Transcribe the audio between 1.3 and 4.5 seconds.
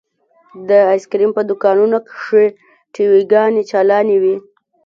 په دوکانونو کښې ټي وي ګانې چالانې وې.